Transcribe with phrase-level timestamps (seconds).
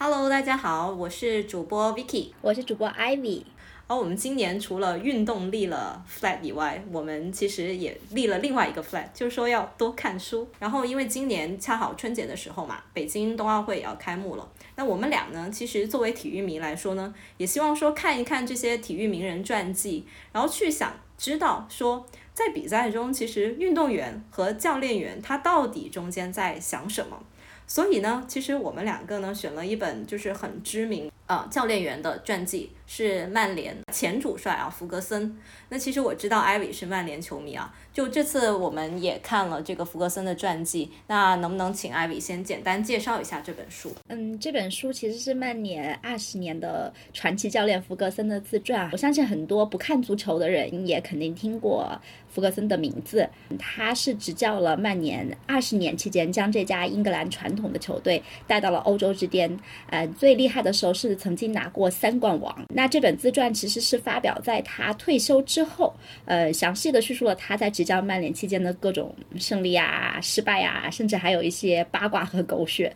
[0.00, 3.42] Hello，大家好，我是主播 Vicky，我是主播 Ivy。
[3.88, 10.48] 而我们今年除了运动立了 flag 以外，我们其实也立了另外一个 flag，就是说要多看书。
[10.60, 14.48] 然后因为今年恰好春节的时候嘛，北京冬奥会也要开幕了。
[14.76, 27.20] 那我们俩呢，其实作为体育迷来说呢，也希望说看一看这些体育名人传记，然后去想知道说在比赛中，其实运动员和教练员他到底中间在想什么。
[27.68, 32.72] 所以呢，其实我们两个呢选了一本就是很知名啊教练员的传记。
[32.90, 35.36] 是曼联前主帅啊，福格森。
[35.68, 37.70] 那其实我知道艾薇是曼联球迷啊。
[37.92, 43.92] 就这次我们也看了这个福格森的传记，那能不能请艾薇先简单介绍一下这本书？
[44.08, 48.88] 嗯，这本书其实是曼联二十年的传奇教练福格森的自传。
[48.90, 52.00] 我相信很多不看足球的人也肯定听过
[52.30, 53.28] 福格森的名字。
[53.58, 59.60] 他是执教了曼联二十年期间，将这家英格兰传统的球队带到了欧洲之巅。
[59.90, 62.64] 呃，最厉害的时候是曾经拿过三冠王。
[62.68, 65.94] 那这本自传其实是发表在他退休之后，
[66.24, 72.90] 呃，详细的叙述了他在执教曼联期间的各种胜利啊、失败啊，甚至还有一些八卦和狗血。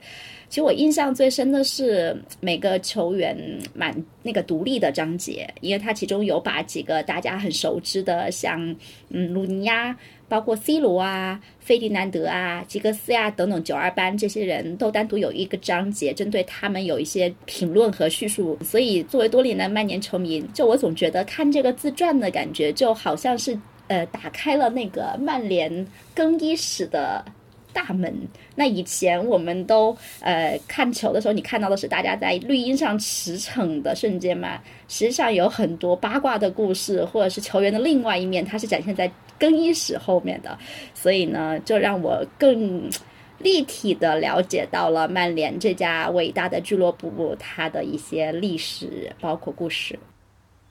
[0.53, 3.35] 其实我印象最深的是每个球员
[3.73, 3.91] 蛮
[4.23, 8.61] 那个独立的章节，因为他其中有把几个大家很熟知的，像
[9.09, 9.97] 嗯鲁尼呀。
[10.29, 18.59] 包括 C 罗啊、费迪南德啊、吉格斯呀等等九二班这些人都单独有一个章节，针对他们有一些评论和叙述。
[18.63, 23.59] 所以作为多年的曼联球迷，就我总觉得看这个自传的感觉，就好像是
[23.89, 27.25] 呃打开了那个曼联更衣室的。
[27.73, 28.15] 大门。
[28.55, 34.61] 那以前我们都呃看球的时候，你看到的是大家在绿茵上驰骋的瞬间嘛？
[34.89, 40.59] 实际上有很多八卦的故事，或者是球员的另外一面，它是展现在更衣室后面的。
[40.95, 42.91] 所以呢，就让我更
[43.39, 49.99] 立体的了解到了曼联这家伟大的俱乐部它的一些历史，包括故事。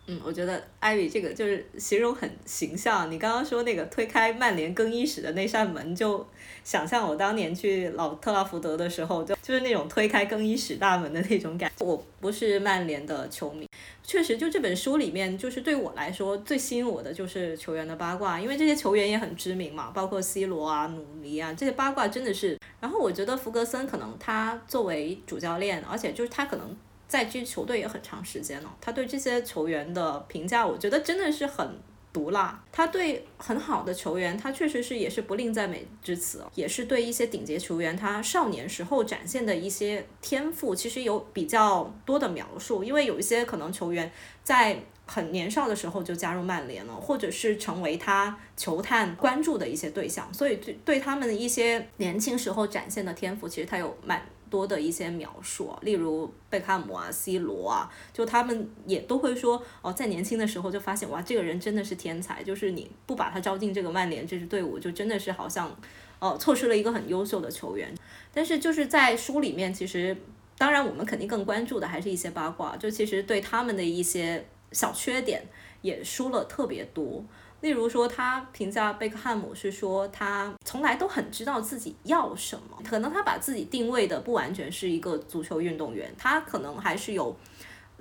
[0.07, 3.09] 嗯，我觉得艾比这个就是形容很形象。
[3.11, 6.25] 你刚刚说那个推开曼联更衣室的那扇门，就
[6.63, 11.85] 想象我当年去老特拉福德的时候，就就是那种推开更衣室大门的那种感觉。
[11.85, 13.67] 我不是曼联的球迷，
[14.03, 22.57] 确实就这本书里面，就是对我来说最吸引我的就是球员的八卦，因为这些球员也很知名嘛，包括 C 罗啊、努尼啊，这些八卦真的是。
[22.79, 26.75] 然后我觉得福格森可能他作为主教练，而且就是他可能。
[27.07, 31.77] 在这支球队也很长时间了，他对这些球员的评价，我觉得真的是很
[32.13, 32.63] 毒辣。
[32.71, 42.83] 他对很好的球员，他确实是也是不吝赞美之词，也是对一些顶级球员他少年时候展现的一些天赋，其实有比较多的描述。
[42.83, 44.11] 因为有一些可能球员
[44.43, 54.21] 在很年少的时候就加入曼联了，或者是成为他球探关注的一些对象，所以对对他们的一些年轻时候展现的天赋，其实他有蛮。
[54.51, 65.73] 多的一些描述，例如贝克汉姆啊、C 罗啊，就他们也都会说哦，在年轻的时候就发现哇，这个人真的是天才，就是你不把他招进这个曼联这支队伍，就真的是好像
[66.19, 67.91] 哦错失了一个很优秀的球员。
[68.33, 70.15] 但是就是在书里面，其实
[70.57, 75.43] 当然我们肯定更关注的还是一些八卦，就其实对他们的一些小缺点
[75.81, 77.23] 也说了特别多。
[77.61, 87.35] 例如说，他评价贝克汉姆是说他从来都很知道自己要什么，可能他把自己定位的不完全是一个足球运动员，他可能还是有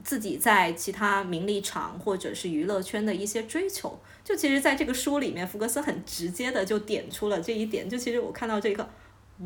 [0.03, 3.99] 自己在其他名利场或者是娱乐圈的一些追求。
[4.25, 7.89] 就其实，在这个书里面，福格斯很直接的就点出了这一点。
[7.89, 8.89] 就其实我看到这个，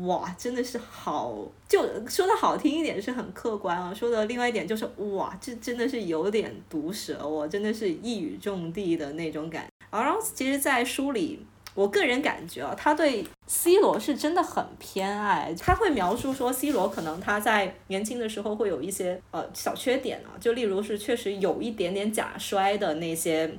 [0.05, 1.35] 哇，真的是好，
[1.67, 9.67] 就说的好听一点是很客观啊，说的另外一点就是哇，这真的是有点毒舌，我真的是一语中的的那种感。
[10.03, 15.53] 然后其实，在书里，我个人感觉啊，他对 C 罗是真的很偏爱。
[15.59, 23.51] 他会描述说，C 罗可能他在年轻的时候会有一些呃小缺点啊，就例如是确实有一点点假摔的那些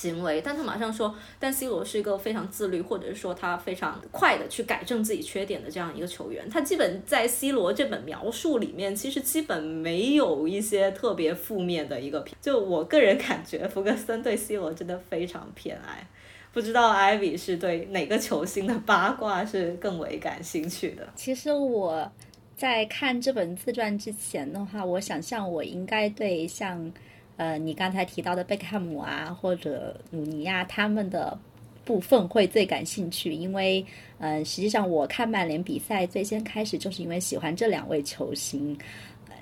[0.00, 0.40] 行为。
[0.44, 6.48] 但他马上说，但 C 罗是一个非常自律，或者是说他非常快的去改正自己缺点的这样一个球员。
[6.48, 12.24] 他基本在 C 罗这本描述里面，其实基本没有一些特别负面的一个。
[12.40, 16.06] 就我个人感觉，福格森对 C 罗真的非常偏爱。
[16.50, 21.06] 不知道艾比是对哪个球星的八卦是更为感兴趣的？
[21.14, 22.10] 其实我
[22.56, 26.90] 在看这本自传之前的话，我想象我应该对像
[27.38, 31.38] 呃你刚才提到的贝克汉姆啊或者鲁尼亚他们的
[31.86, 33.82] 部分会最感兴趣，因为
[34.18, 38.78] 嗯实际上我看曼联比赛最先开始就是因为喜欢这两位球星。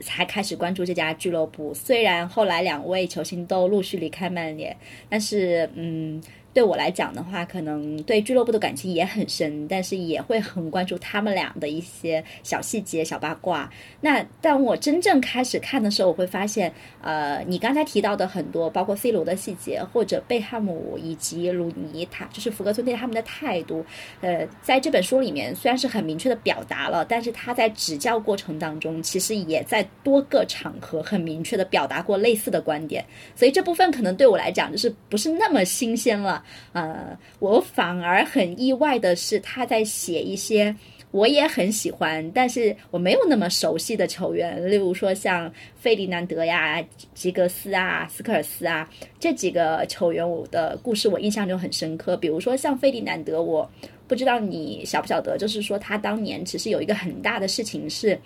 [0.01, 1.73] 才开始关注这家俱乐部。
[1.73, 4.77] 虽然后来两位球星都陆续离开曼联，
[5.09, 6.23] 但是嗯，
[6.57, 13.71] 对我来讲的话，可能对俱乐部的感情也很深，但是也会很关注他们俩的一些小细节、小八卦。
[14.01, 16.73] 那当我真正开始看的时候，我会发现，
[17.03, 23.85] 呃，你刚才提到的很多，包括 C 罗的细节，或者贝汉姆以及鲁尼，他就是福格森对他们的态度，
[24.23, 33.05] 呃，在这本书里面虽然是很明确的表达了，但是他在执教过程当中，其实也在多个场合很明确的表达过类似的观点，
[33.35, 36.43] 所以这部分可能对我来讲就是不是那么新鲜了。
[36.73, 40.75] 呃，我反而很意外的是，他在写一些
[41.11, 46.83] 我也很喜欢，但是我没有那么熟悉的球员，例如说像费迪南德呀、
[47.15, 48.89] 吉格斯啊、斯科尔斯啊
[49.19, 52.17] 这几个球员，我的故事我印象就很深刻。
[52.17, 53.69] 比如说像费迪南德，我
[54.07, 58.19] 不知道你晓不晓得，就是说他当年其实有一个很大的事情是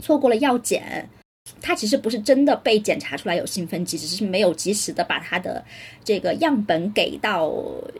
[0.00, 1.08] 错过了药检。
[1.60, 5.64] 他其实不是真的被检查出来有兴奋剂，只是没有及时的把他的
[6.04, 7.52] 这个样本给到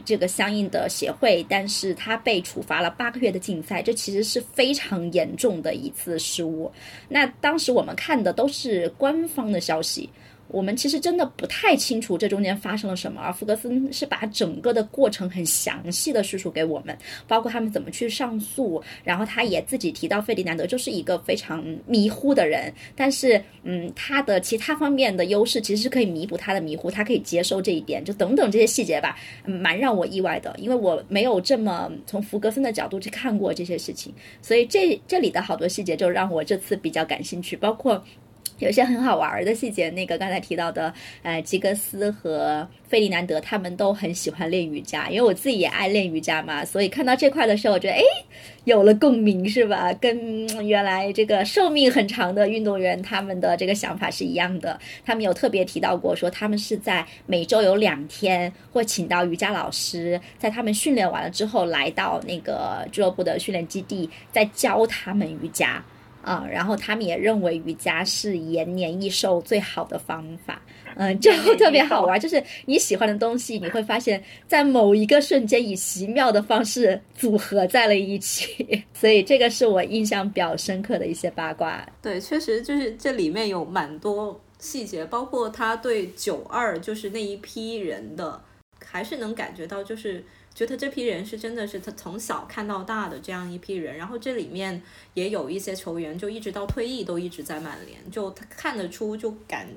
[0.05, 6.71] 这个相应的协会，但是他被处罚了八个月的禁赛，这其实是非常严重的一次失误。
[7.09, 10.11] 那当时我们看的都是官方的消息。
[10.49, 16.97] 我们其实真的不太清楚这中间发生了什么，而福格森是把整个的过程很详细的叙述给我们，
[17.27, 38.05] 包括他们怎么去上诉，然后他也自己提到费迪南德就是一个非常迷糊的人，但是嗯，他的其他方面的优势其实是可以弥补他的迷糊，他可以接受这一点，就等等这些细节吧，蛮让我意外的，因为我没有这么从福格森的角度去看过这些事情，所以这这里的好多细节就让我这次比较感兴趣，包括。
[38.59, 40.93] 有些很好玩的细节，那个刚才提到的，
[41.23, 48.01] 呃，吉格斯和费迪南德他们都很喜欢练瑜伽，因为我自己也爱练瑜伽嘛，所以看到这块的时候，我觉得哎，
[48.65, 49.93] 有了共鸣是吧？
[49.95, 54.79] 跟原来这个寿命很长的运动员他们的这个想法是一样的。
[55.05, 65.85] 他们有特别提到过，说他们是在每周有两天会请到瑜伽老师，在他们训练完了之后，来到那个俱乐部的训练基地，再教他们瑜伽。
[66.27, 70.61] 啊，然后他们也认为瑜伽是延年益寿最好的方法，
[70.97, 72.19] 嗯，就特别好玩。
[72.19, 81.87] 就是你喜欢的东西，你会发现在某一个瞬间以奇妙的方式组合在了一起， 所以这个是我印象比较深刻的一些八卦。
[82.03, 88.43] 对，确实就是这里面有蛮多细节，包括他对九二就是那一批人的，
[88.85, 90.25] 还是能感觉到就是。
[90.57, 94.83] 觉得这批人是真的是他从小看到大的这样一批人，然后这里面
[95.13, 99.69] 也有一些球员，就一直到退役都一直在曼联，就他看得出就感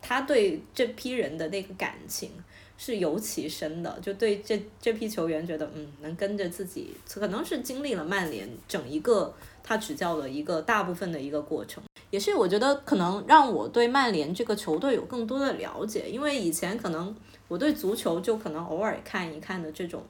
[0.00, 2.30] 他对这批人的那个感情
[2.78, 17.14] 是尤其深的，就对这这批球员觉得嗯能跟着自己，可能是经历了曼联整一个他执教的一个大部分的一个过程，也是我觉得可能让我对曼联这个球队有更多的了解，因为以前可能。
[17.48, 20.02] 我对足球就可能偶尔看一看的这种，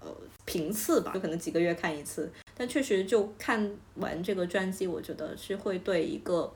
[0.00, 0.08] 呃，
[0.44, 2.28] 频次吧，就可能几个月看一次。
[2.56, 6.52] 但确实就看完这个专辑，我觉得是会对一个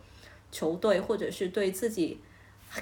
[0.50, 2.18] 球队或者是对自己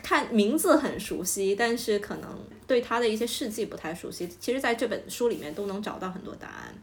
[0.03, 4.27] 看名字很熟悉，但是可能对他的一些事迹不太熟悉。
[4.41, 6.75] 其实在这本书里面都能找到很多答案。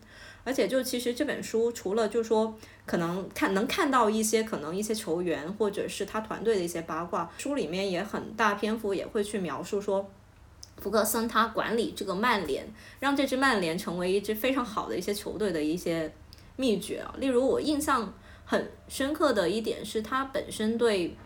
[0.48, 10.10] 而且就其实这本书除了就说可能看能看到一些可能一些球员或者是他团队的一些八卦，书里面也很大篇幅也会去描述说。
[10.80, 12.64] 福克森他管理这个曼联，
[13.00, 16.14] 让这支曼联成为一支非常好的一些球队的一些
[16.56, 17.14] 秘诀啊。
[17.18, 18.14] 例如我印象
[18.46, 21.18] 很深刻的一点是他本身对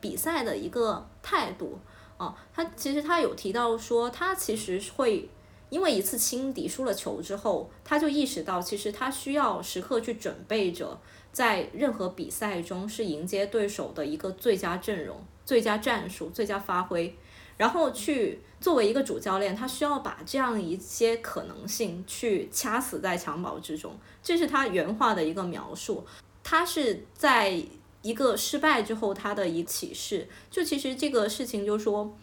[0.00, 1.78] 比赛的一个态度
[2.16, 2.34] 啊。
[2.54, 5.28] 他其实他有提到说，他其实会
[5.74, 10.96] 因为一次轻敌输了球之后，他就意识到其实他需要时刻去准备着，
[11.32, 17.12] 在任何比赛中是迎接对手的一个最佳阵容、最佳战术、最佳发挥。
[17.56, 26.06] 然后去作为一个主教练，他需要把这样一些可能性去掐死在襁褓之中，这是他原话的一个描述。
[26.44, 27.60] 他是在
[28.02, 30.28] 一个失败之后，他的一启示。
[30.52, 32.16] 就其实这个事情，就说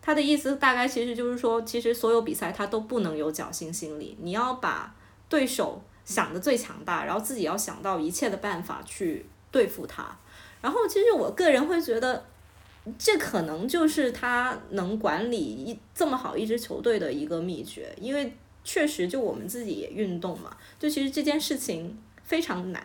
[0.00, 4.94] 他的意思大概其实就是说，其实所有比赛他都不能有侥幸心理，你要把
[5.28, 10.16] 对手想的最强大，然后自己要想到一切的办法去对付他。
[10.60, 12.24] 然后其实我个人会觉得。
[12.98, 18.32] 这可能就是他能管理一这么好一支球队的一个秘诀，因为
[18.64, 22.82] 确实就我们自己也运动嘛，就其实这件事情非常难。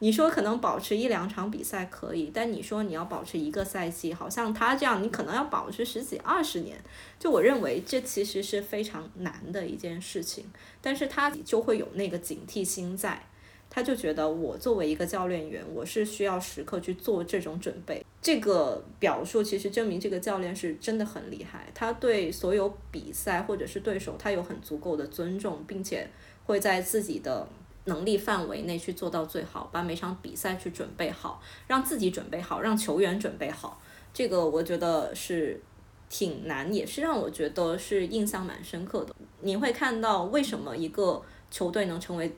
[0.00, 6.78] 你说可能保持一两场比赛可以，但你说你要保持一个赛季，好像他这样，你可能要保持十几二十年。
[7.18, 10.44] 就我认为这其实是非常难的一件事情，
[10.80, 13.26] 但是他就会有那个警惕心在，
[13.68, 18.04] 他就觉得我作为一个教练员，我是需要时刻去做这种准备。
[18.22, 26.08] 这个表述其实证明这个教练是真的很厉害，他对所有比赛或者是对手，他有很足够的尊重，并且
[26.44, 27.48] 会在自己的
[27.88, 33.80] 能力范围内去做到最好，把每场比赛去准备好，让自己准备好，让球员准备好。
[34.14, 35.60] 这个我觉得是
[36.08, 39.14] 挺难，也是让我觉得是印象蛮深刻的。
[39.40, 42.36] 你会看到为什么一个球队能成为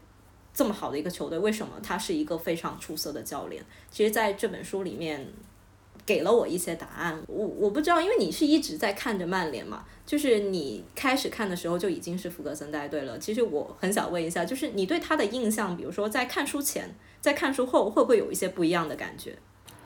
[0.54, 3.62] 这么好的一个球队，为什么他是一个非常出色的教练？
[3.90, 5.30] 其实在这本书里面。
[6.10, 13.16] 给了我一些答案，我我不知道，因为你是一直在看着曼联嘛，就是你开始看的时候就已经是福格森带队了。
[13.20, 19.38] 其实我很想问一下，就是你对他的印象，比如说在看书前，在看书后，会不会有一些不一样的感觉？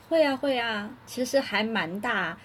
[0.09, 2.35] 会啊，会啊，其实还蛮大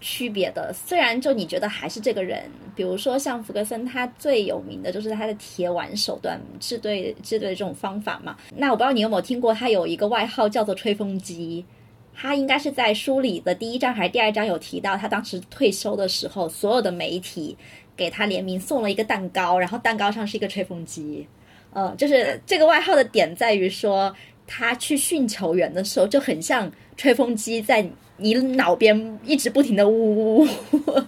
[0.00, 0.72] 区别的。
[0.72, 8.36] 虽然就你觉得还是这个人，比如说像福格森，他最有名的就是他的铁腕手段、治队治队这种方法嘛。
[8.54, 11.66] 那我不知道你有没有听过，他有一个外号叫做吹风机。
[12.14, 17.56] 他应该是在书里的第一章还是第二章有提到，他当时退休的时候，所有的媒体
[17.96, 21.26] 给他联名送了一个蛋糕，然后蛋糕上是一个吹风机。
[21.72, 24.14] 嗯，就是这个外号的点在于说，
[24.46, 30.48] 他去训球员的时候就很像吹风机在你脑边一直不停的呜呜，呜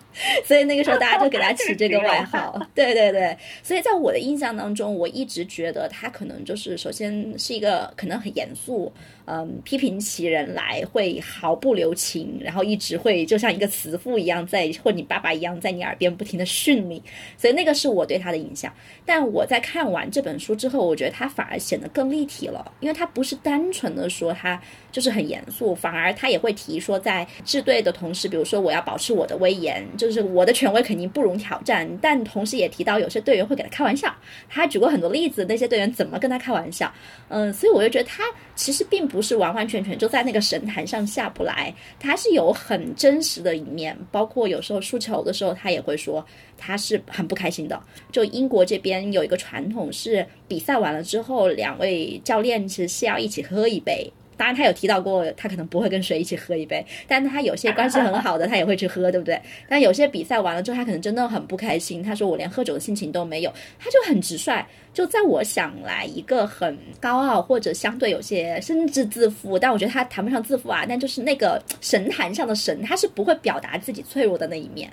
[0.47, 2.59] 所以那个时候大家就给他起这个外号。
[2.75, 8.91] 对对对，所以在我的印象当中，我一直觉得他可能就是首先是一个可能很严肃。
[9.27, 17.03] 嗯，批评起人来会毫不留情，然后一直会就像一个慈父一样，在或你爸爸一样，在你耳边不停的训你，
[17.37, 18.73] 所以那个是我对他的印象。
[19.07, 24.61] 但我在看完这本书之后，我觉得他反而显得更立体了，因为他不是单纯的说他
[24.91, 34.15] 就是很严肃，反而他也会提说，在治队的同时，比如说我要保持我的威严，就是我的权威肯定不容挑战，但同时也提到有些队员会给他开玩笑，
[34.49, 36.93] 他举过很多例子，那些队员怎么跟他开玩笑，
[37.29, 38.25] 嗯，所以我就觉得他
[38.55, 46.27] 其实并不是完完全全就在那个神坛上下不来，他是有很真实的一面，包括有时候输球的时候，他也会说
[46.57, 47.81] 他是很不开心的。
[48.11, 54.11] 就英国这边有一个传统是，比赛完了之后，两位教练其实是要一起喝一杯。
[54.43, 59.41] 当然，他有提到过，他可能不会跟谁一起喝一杯，但他有些关系很好的，他也会去喝，对不对？
[59.69, 62.03] 但有些比赛完了之后，他可能真的很不开心。
[62.03, 64.67] 他说：“我连喝酒的心情都没有。”他就很直率。
[64.93, 70.85] 就在我想来，一个很高傲或者相对有些甚至自负，但我觉得他谈不上自负啊。
[70.89, 74.93] 但就是那个神坛上的神，他是不会表达自己脆弱的那一面。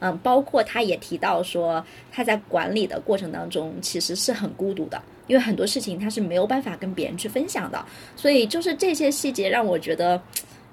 [0.00, 5.00] 嗯，包括他也提到说，他在管理的过程当中其实是很孤独的。
[5.26, 7.84] 因为很多事情他是没有办法跟别人去分享的，
[8.14, 10.22] 所以就是这些细节让我觉得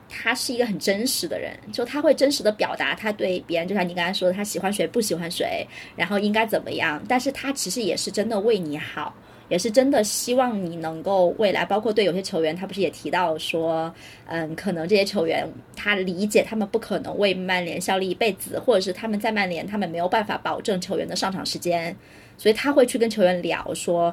[0.08, 9.15] 他是一个很真实的人，就他会真实的表达他对别人，就像你刚才说的，他喜欢谁不喜欢谁，然后应该怎么样，但是他其实也是真的为你好，
[9.53, 13.93] 也是真的希望你能够未来，包括对有些球员，他不是也提到说，
[14.25, 21.95] 嗯，可能这些球员他理解他们不可能为曼联效力一辈子，或者是他们在曼联他们没有办法保证球员的上场时间，
[22.36, 24.12] 所以他会去跟球员聊说。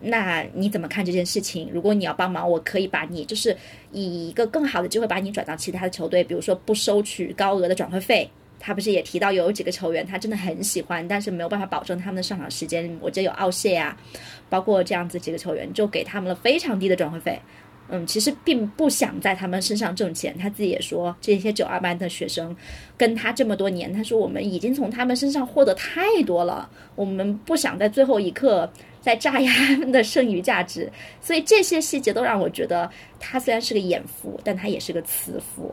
[0.00, 1.68] 那你怎么看这件事情？
[1.70, 3.54] 如果你要帮忙，我可以把你就是
[3.92, 8.30] 以一个更好的机会把你转到其他的球队，比如说不收取高额的转会费。
[8.60, 12.90] 他不是也提到有几个球员他真的很喜欢，但是没有办法保证他们的上场时间。
[13.00, 13.96] 我记得有奥谢啊，
[14.48, 17.40] 包括这样子几个球员就给他们了非常低的转会费。
[17.90, 20.36] 嗯，其实并不想在他们身上挣钱。
[20.36, 22.54] 他自己也说，这些九二班的学生
[22.96, 28.70] 跟他这么多年，他说我们已经从他们身上获得太多了，我们不想在最后一刻。
[29.00, 30.90] 再榨压他们的剩余价值，
[31.22, 35.72] 所以这些细节都让我觉得他虽然是个眼福，但他也是个慈父，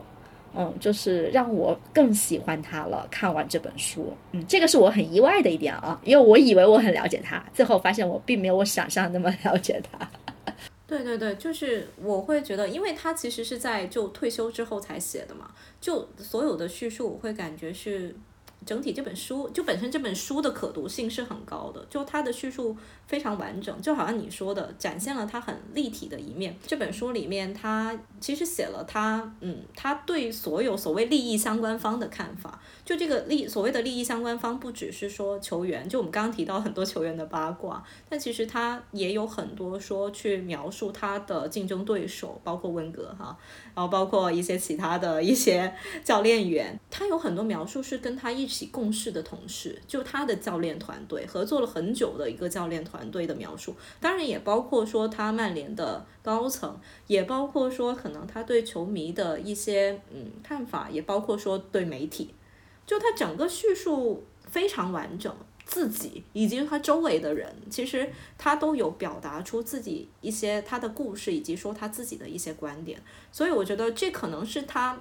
[0.56, 3.06] 嗯，就是让我更喜欢他了。
[3.10, 10.08] 看完这本书，嗯，这个是我很意外的一点啊，因为我以为我很了解他，最后发现我并没有我想象那么了解他。
[10.86, 18.14] 对对对，就是我会觉得，因为他其实是在就退休之后才写的嘛，就所有的叙述，我会感觉是。
[18.66, 26.54] 整体这本书就本身这本书的可读性是很高的，就它的叙述非常完整，就好像你说的，展现了它很立体的一面。
[26.66, 32.60] 这本书里面，他其实写了他，嗯，他对所有所谓利益相关方的看法。
[32.84, 43.36] 就这个利所谓的利益相关方，不只是说球员，就我们刚刚提到很多球员的八卦，但其实他也有很多说去描述他的竞争对手，包括温格哈，
[43.74, 45.72] 然后包括一些其他的一些
[46.04, 62.32] 教练员，他有很多描述是跟他一起共事的同事，就他的教练团队合作了很久的一个教练团队的描述，当然也包括说他曼联的高层，也包括说可能他对球迷的一些嗯看法，也包括说对媒体。
[62.86, 65.34] 就他整个叙述非常完整，
[65.64, 68.08] 自己以及他周围的人，其实
[68.38, 73.02] 他都有表达出自己一些他的故事，以及说他自己的一些观点。
[73.32, 75.00] 所以我觉得这可能是他，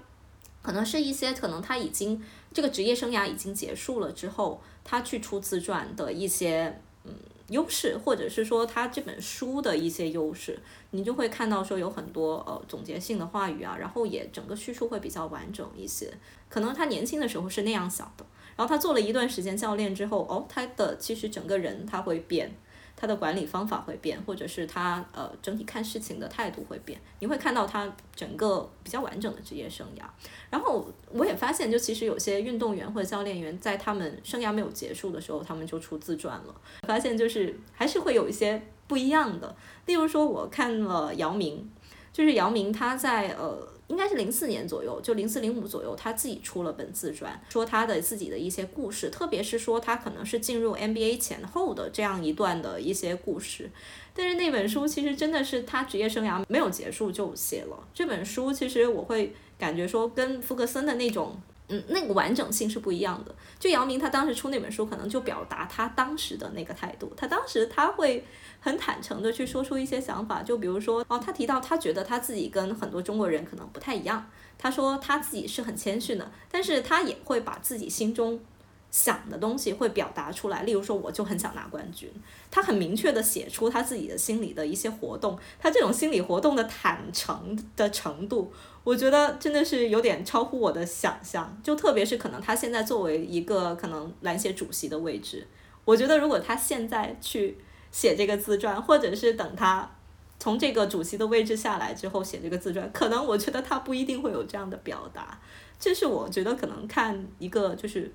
[0.66, 2.20] 可能是一些可能他已经
[2.52, 7.14] 这个职业生涯已经结束了之后，他去出自传的一些嗯
[7.50, 10.58] 优势，或者是说他这本书的一些优势，
[10.90, 16.12] 你就会看到说有很多呃总结性的话语啊，然后也整个叙述会比较完整一些。
[16.50, 18.26] 可能他年轻的时候是那样想的。
[18.56, 22.56] 然后他做了一段时间教练之后，哦，他的其实整个人他会变，
[22.96, 30.04] 他的管理方法会变，或者是他呃整体看事情的态度会变，你会看到他整个比较完整的职业生涯。
[30.50, 36.56] 然后我也发现，就其实有些运动员或者教练员在他们生涯没有结束的时候，他们就出自传了。
[36.88, 39.56] 发现就是还是会有一些不一样的。
[39.86, 41.70] 例如说，我看了姚明，
[42.14, 43.75] 就是姚明他在呃。
[43.88, 53.70] 应该是零四年左右，就零四零五左右，他自己出了本自传，说他的自己的一些故事，特别是说他可能是进入 NBA 前后的这样一段的一些故事。
[54.14, 61.40] 但是那本书其实真的是他职业生涯没有结束就写了这本书，其实我会感觉说跟福格森的那种。
[61.68, 63.34] 嗯，那个完整性是不一样的。
[63.60, 67.12] 就姚明他当时出那本书，可能就表达他当时的那个态度。
[67.18, 68.24] 他当时他会
[68.60, 74.30] 很坦诚的去说出一些想法，就比如说哦，他提到他觉得他自己跟很多中国人可能不太一样。
[74.58, 78.40] 他说他自己是很谦逊的，但是他也会把自己心中。
[78.92, 82.10] 想的东西会表达出来，例如说，我就很想拿冠军。
[82.50, 88.54] 他很明确的写出他自己的心里的一些活动，他这种心理活动的坦诚的程度，
[88.86, 91.60] 我觉得真的是有点超乎我的想象。
[91.62, 95.46] 就特别是可能他现在作为一个可能篮协主席的位置，
[95.84, 97.58] 我觉得如果他现在去
[97.92, 99.92] 写这个自传，或者是等他
[100.40, 105.38] 从这个主席的位置下来之后写这个自传，可能我觉得他不一定会有这样的表达。
[105.78, 108.10] 这是我觉得可能看一个就是。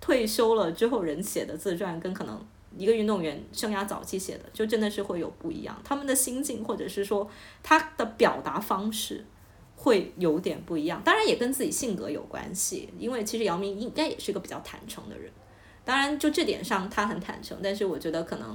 [0.00, 2.40] 退休了之后人写的自传，跟可能
[2.76, 5.76] 一个运动员生涯早期写的，就真的是会有不一样。
[5.82, 7.28] 他们的心境，或者是说
[7.64, 9.24] 他的表达方式，
[9.78, 11.00] 会有点不一样。
[11.02, 15.32] 当然也跟自己性格有关系，因为其实姚明应该也是一个比较坦诚的人。
[15.84, 18.54] 当然就这点上他很坦诚，但是我觉得可能。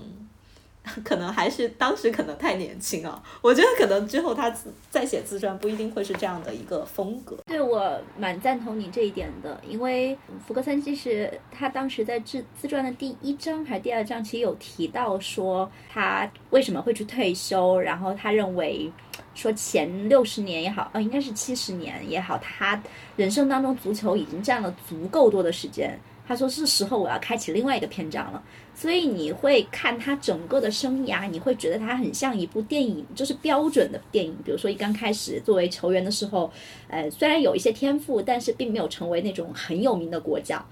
[1.01, 4.53] 可能还是当时可能太年轻啊， 我觉得可能之后他
[4.91, 7.37] 再写自传不一定会是这样的一个风格。
[7.45, 18.91] 对我蛮赞同你这一点的，因为福格森其实他当时在自自传的第一章还是第二章，其实有提到说他为什么会去退休，然后他认为
[19.33, 22.81] 说前六十年也好，呃，应该是七十年也好，他
[23.15, 25.99] 人生当中足球已经占了足够多的时间。
[26.25, 28.41] 他说是时候我要开启另外一个篇章了，
[28.73, 34.33] 所以你会看他整个的生涯，你会觉得他很像一部电影，就是标准的电影。
[34.45, 36.49] 比如说一刚开始作为球员的时候，
[36.87, 40.65] 呃，虽然有一些天赋，但是并没有成为那种很有名的国脚，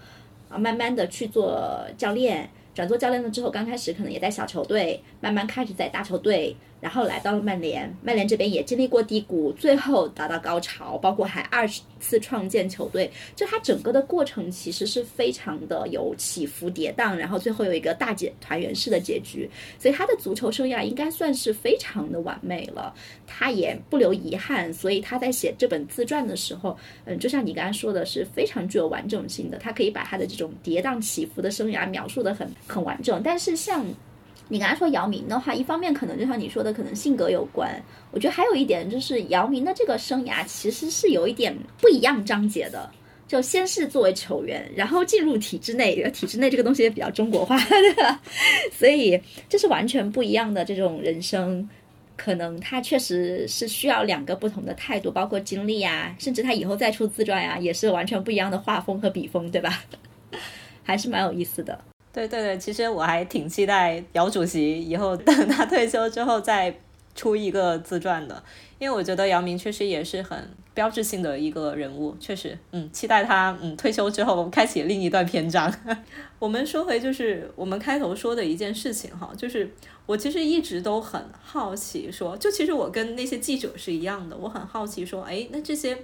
[0.48, 6.56] 啊，慢慢的去做教练，转做教练了之后，刚开始可能也在小球队，慢慢开始在大球队。
[6.82, 22.92] 然后来到了曼联，曼联这边也经历过低谷，最后达到高潮，包括还二十次创建球队，就他整个的过程其实是非常的有起伏跌宕，然后最后有一个大结团圆式的结局，所以他的足球生涯应该算是非常的完美了，
[23.28, 33.86] 他也不留遗憾，所以他在写这本自传的时候，嗯，就像你刚刚说的是非常具有完整性的，他可以把他的这种跌宕起伏的生涯描述的很很完整，但是像。
[34.52, 37.82] 你刚才说姚明的话，一方面可能就像你说的，可能性格有关。
[38.12, 42.92] 我觉得还有一点就是姚明的这个生涯其实是有一点不一样章节的。
[43.30, 48.22] 就先是作为球员，然后进入体制内，体制内这个东西也比较中国化，对吧？
[48.78, 51.70] 所以这是完全不一样的这种人生，
[52.18, 59.82] 可能他确实是需要两个不同的态度，包括经历啊，甚至他以后再出自传呀，也是完全不一样的画风和笔锋，对吧？
[60.84, 61.80] 还是蛮有意思的。
[62.14, 66.76] 对对对，其实我还挺期待姚主席以后等他退休之后再
[67.16, 68.44] 出一个自传的，
[68.80, 75.74] 因为我觉得姚明确实也是很标志性的一个人物，确实，嗯，期待他嗯退休之后开启另一段篇章。
[76.40, 79.70] 我们说回就是我们开头说的一件事情哈，就是
[80.06, 85.98] 我其实一直都很好奇，说就其实我跟那些记者是一样的，我很好奇说，哎，那这些。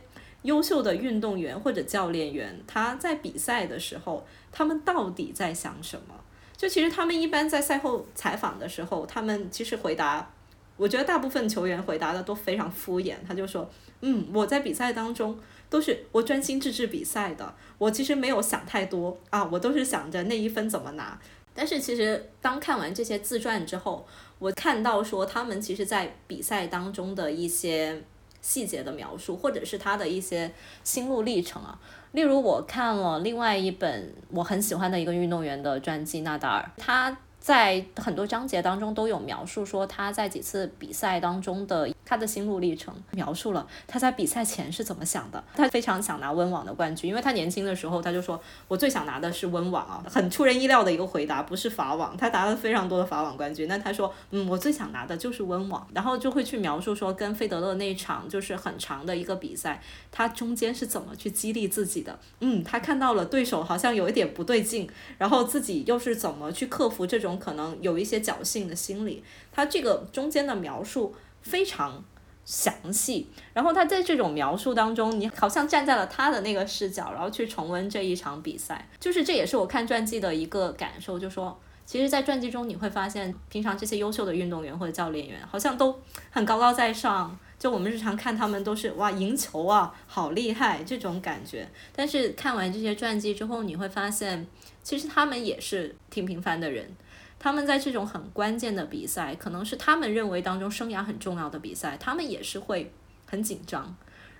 [0.47, 6.15] 优秀的运动员或者教练员，他在比赛的时候，他们到底在想什么？
[6.55, 10.31] 就其实他们一般在赛后采访的时候，他们其实回答，
[10.77, 13.15] 我觉得大部分球员回答的都非常敷衍。
[13.27, 15.37] 他就说：“嗯，我在比赛当中
[15.69, 21.19] 都是我专心致志比赛的，我其实没有想太多啊，我都是想着那一分怎么拿。”
[21.53, 24.07] 但是其实当看完这些自传之后，
[24.39, 28.01] 我看到说他们其实在比赛当中的一些。
[28.47, 30.49] 细节的描述，或者是他的一些
[30.85, 31.77] 心路历程啊。
[32.13, 37.17] 例如，我看了另外一本我很喜欢的一个运动员的传记，纳达尔，他。
[37.47, 45.41] 在很多章节当中都有描述说他在几次比赛当中的他的心路历程，描述了他在比赛前是怎么想的。
[45.55, 52.17] 他非常想拿温网的冠军，因为他年轻的时候他就说：“我最想拿的是温网啊。”很出人意料的一个回答，不是法网。
[52.17, 59.81] 他拿了非常多的法网冠军，那他说：“嗯，我最想拿的就是温网。”然后就会去描述说跟费德勒那一场就是很长的一个比赛，
[60.11, 62.19] 他中间是怎么去激励自己的。
[62.41, 72.03] 嗯，他看到了对手好像有一点不对劲，然后自己又是怎么去克服这种可能有一些侥幸的心理，他这个中间的描述非常
[72.45, 73.27] 详细。
[73.53, 78.87] 然后他在这种描述当中，你好像站在了他的那个视角，然后去重温这一场比赛。
[78.99, 85.97] 就是这也是我看传记的一个感受，就说其实，在传记中你会发现，平常这些优秀的运动员或者教练员好像都
[86.29, 91.65] 很高高在上，就我们日常看他们都是哇赢球啊，好厉害这种感觉。
[91.95, 94.45] 但是看完这些传记之后，你会发现，
[94.83, 96.93] 其实他们也是挺平凡的人。
[97.39, 102.91] 他们在这种很关键的比赛，可能是他们认为当中生涯很重要的比赛，他们也是会
[103.25, 103.95] 很紧张。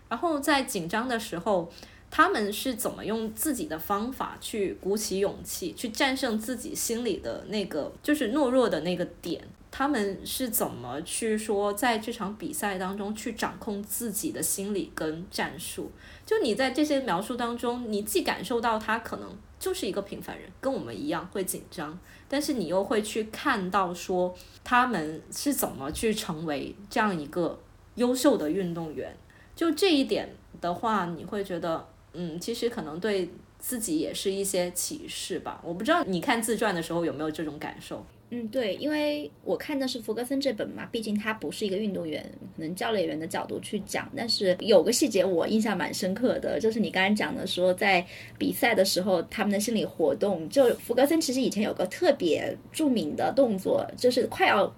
[0.10, 1.72] 然后在紧张的时候，
[2.10, 9.44] 他们是怎么用自己的方法去鼓起勇气，去战胜自己心里的那个就是懦弱的那个点？
[9.70, 15.92] 他们是怎么去说在这场比赛当中去掌控自己的心理跟战术？
[16.26, 19.30] 就你在这些描述当中，你既感受到他可能
[19.60, 22.00] 就是一个平凡人，跟我们一样会紧张。
[22.30, 27.60] 但是你又会去看到说他们是怎么去成为这样一个
[27.96, 29.16] 优秀的运动员，
[29.56, 35.60] 就这一点的话，你会觉得，嗯，其实可能对自己也是一些启示吧。
[35.64, 38.06] 我不知道你看自传的时候有没有这种感受。
[38.30, 42.22] 嗯，对，因为我看的是福格森这本嘛，毕竟他不是一个运动员，
[42.58, 44.12] 可能教练员的角度去讲。
[44.18, 48.06] 但是有个细节我印象蛮深刻的，就是你刚才讲的说，在
[48.38, 54.76] 比赛的时候他们的心理活动，就福格森其实以前有个特别著名的动作，就是快要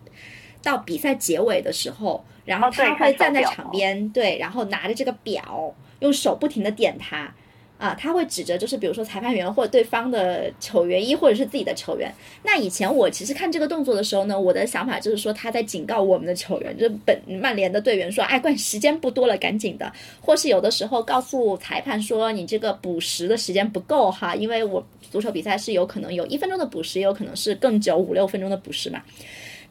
[0.62, 7.34] 到比赛结尾的时候，然后他会站在场边，对，然后拿着这个表，用手不停的点它。
[7.80, 12.14] 啊，他会指着，就是比如说裁判员或者对方的球员一，或者是自己的球员。
[12.44, 19.90] 那以前我其实看这个动作的时候呢，我的想法就是说他在警告我们的球员，就本曼联的队员说，哎，关时间不多了，赶紧的。
[20.20, 29.02] 或是有的时候告诉裁判说，你这个补时的时间不够哈，因为我足球比赛是有可能有一分钟的补时，也有可能是更久五六分钟的补时嘛。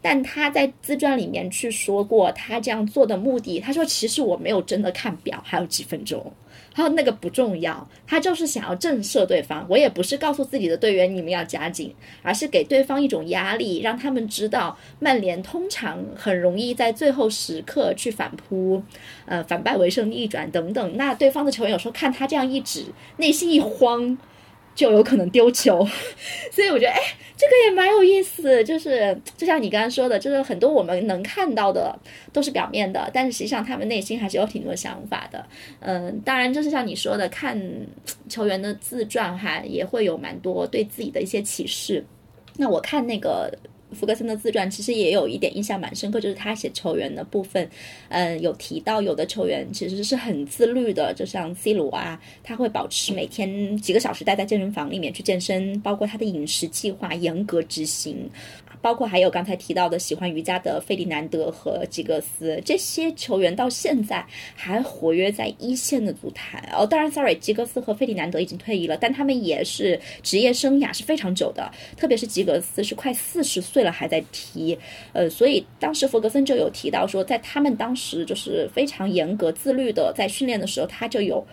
[0.01, 6.33] 但他在自传里面去说过，他这样做的目的，他说其实我没有真的看表，还有几分钟。
[6.79, 9.67] 然后那个不重要，他就是想要震慑对方。
[9.69, 18.81] 我也不是告诉自己的队员你们要加紧，而是给对方一种压力，让他们知道曼联通常很容易在最后时刻去反扑，
[19.27, 20.97] 呃，反败为胜、逆转等等。
[20.97, 22.85] 那对方的球员有时候看他这样一指，
[23.17, 24.17] 内心一慌。
[24.79, 25.85] 就有可能丢球，
[26.53, 27.01] 所以我觉得，哎，
[27.37, 28.63] 这个也蛮有意思。
[28.63, 31.99] 就是就像你刚刚说的，就是很多我们能看到的
[32.33, 35.45] 都是表面的，但是实际上他们内心还是有挺多想法的。
[35.81, 37.61] 嗯，当然就是像你说的，看
[38.29, 42.05] 球员的自传哈，也会有蛮多对自己的一些启示。
[42.57, 43.53] 那我看那个。
[43.93, 47.69] 福格森的自传其实也有一点印象蛮深刻，就是他写球员的部分，
[48.09, 58.29] 嗯，有提到有的球员其实是很自律的，就像 C 罗啊，他会保持每天几个小时待在健身房里面去健身，包括他的饮食计划严格执行。
[58.81, 64.25] 包括还有刚才提到的喜欢瑜伽的费迪南德和吉格斯，这些球员到现在
[64.55, 66.63] 还活跃在一线的足坛。
[66.73, 74.79] 哦，当然，sorry，吉格斯和费迪南德已经退役了，但他们也是职业生涯是非常久的，特别是吉格斯是快四十岁了还在踢。
[75.13, 81.47] 呃，所以当时弗格森就有提到说，在他们当时就是非常严格自律的，在训练的时候他就有。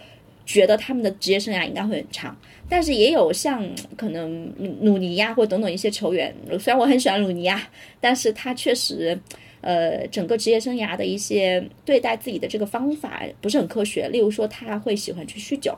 [0.47, 2.38] 觉得他们的职业生涯应该会很长，
[2.69, 4.47] 但是也有像可能
[4.79, 7.67] 鲁尼亚或等等一些球员，虽然我很喜欢鲁尼亚，
[7.99, 9.19] 但是他确实，
[9.61, 14.07] 呃，整个职业生涯的一些对待自己的这个方法不是很科学。
[14.09, 15.75] 例如说，他会喜欢去酗酒。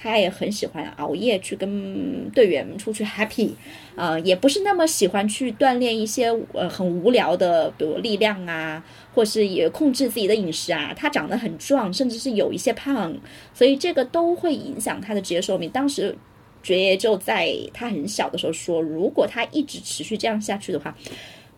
[0.00, 3.50] 他也很喜欢熬夜去跟队员们出去 happy，
[3.96, 8.82] 呃，也不是那么喜欢去锻炼一些呃很无聊的，比如力量啊，
[9.12, 10.94] 或是也控制自己的饮食啊。
[10.96, 13.12] 他长得很壮，甚至是有一些胖，
[13.52, 15.68] 所以这个都会影响他的职业寿命。
[15.70, 16.16] 当时
[16.62, 20.96] 爵爷就在他很小的时候说，如果他一直持续这样下去的话，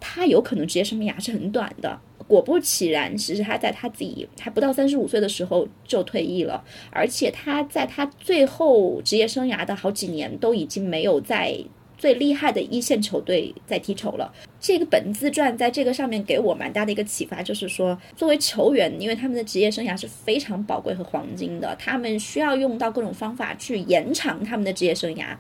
[0.00, 2.00] 他有可能职业生涯是很短的。
[2.30, 6.62] 果不其然，其实他在他自己还不到三十五岁的时候就退役了，
[6.92, 11.58] 而且他在他最后职业生涯的好几年都已经没有在
[11.98, 14.32] 最厉害的一线球队在踢球了。
[14.60, 25.36] 这个本自传在这个上面给我蛮大的一个启发，就是说，作为球员，因为他们的职业生涯是非常宝贵和黄金的，他们需要用到各种方法去延长他们的职业生涯。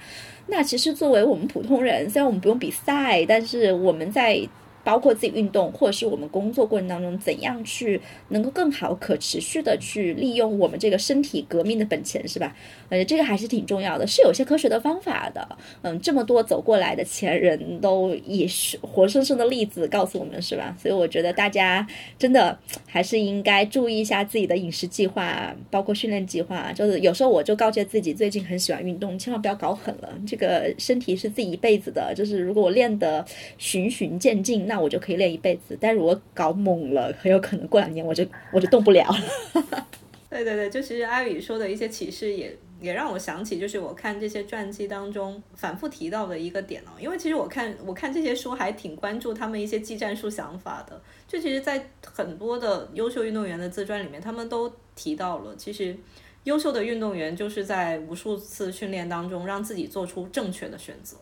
[0.48, 4.44] 那其实作为我们普通人，虽然我们不用比赛，但是我们在。
[4.82, 12.56] 包括自己运动，或者是我们工作过程当中，怎样去能够更好、可持续的去利用我们这个身体革命的本钱，是吧？
[12.88, 15.46] 呃，这个还是挺重要的，是有些科学的方法的。
[15.82, 20.74] 嗯，这么多走过来的前人都也是活生生的例子告诉我们，是吧？
[20.80, 21.86] 所以我觉得大家
[22.18, 26.72] 真的还是应该注意一下自己的饮食计划，包括训练计划。
[26.72, 30.08] 就是有时候我就告诫自己，最近很喜欢运动，千万不要搞狠了。
[30.26, 33.22] 这个身体是自己一辈子的，就是如果我练得
[33.58, 34.69] 循序渐进。
[34.70, 39.86] 那我就可以练一辈子，但是我搞猛了，很有可能过两年我就我就动不了了。
[40.30, 51.02] 对对对，就其实阿宇说的一些启示也也让我想起，就是我看这些传记当中反复提到的一个点哦，因为其实我看我看这些书还挺关注他们一些技战术想法的。
[51.26, 55.96] 就其实，在很多的优秀运动员的自传里面，他们都提到了，其实
[56.44, 61.16] 优秀的运动员就是在无数次训练当中让自己做出正确的选择。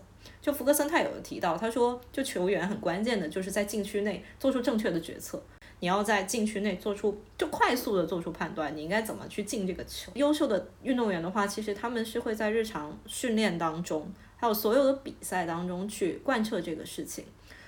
[0.49, 5.39] 就福格森他有提到，他说，就球员很关键的就是在禁区内做出正确的决策。
[5.81, 10.11] 你要在禁区内做出就快速的做出判断，你应该怎么去进这个球。
[10.15, 17.27] 优秀的运动员的话，其实他们是会在日常训练当中，还有所有的比赛当中去贯彻这个事情，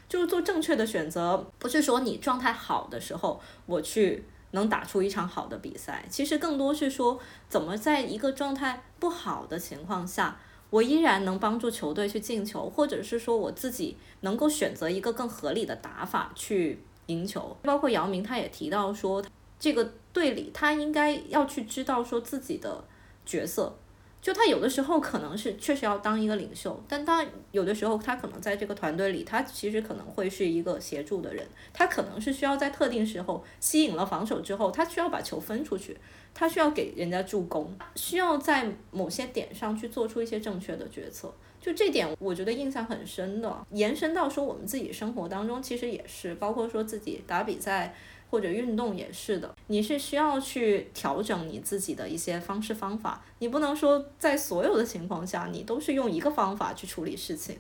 [0.09, 1.47] 就是做正确的选择。
[1.59, 10.41] 不是说你状态好的时候，我去能打出一场好的比赛，其实更多是说怎么在一个状态不好的情况下。
[10.71, 17.57] 我依然能帮助球队去进球，或者是说我自己能够选择一个更合理的打法去赢球。
[17.63, 19.23] 包括姚明他也提到说，
[19.59, 22.85] 这个队里他应该要去知道说自己的
[23.27, 23.77] 角色。
[24.23, 35.97] 就他有的时候可能是确实要当一个领袖，但他有的时候他可能在这个团队里，他其实可能会是一个协助的人，他可能是需要在特定时候吸引了防守之后，他需要把球分出去，
[36.35, 41.33] 他需要给人家助攻，需要在某些点上去做出一些正确的决策。
[41.61, 47.95] 就这点，我觉得印象很深的，延伸到说我们自己生活当中，其实也是，包括说自己打比赛。
[48.31, 57.59] 或者运动也是的，你是需要去调整你自己的一些方式方法，你不能说在所有的情况下你都是用一个方法去处理事情。